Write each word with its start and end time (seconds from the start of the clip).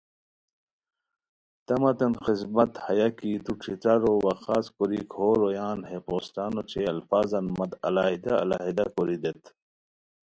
تہ 1.65 1.75
متین 1.81 2.13
خذمت 2.23 2.71
ہیہ 2.85 3.09
کی 3.17 3.31
تو 3.43 3.51
ݯھترارو 3.61 4.13
وا 4.23 4.33
خاص 4.43 4.65
کوری 4.75 5.01
کھو 5.11 5.27
رویان 5.41 5.79
ہے 5.89 5.97
پوسٹان 6.07 6.53
اوچے 6.57 6.81
الفاظان 6.93 7.45
مت 7.57 7.71
علٰحیدہ 7.87 8.33
علٰحیدہ 8.43 8.85
کوری 8.93 9.17
دیت 9.23 9.41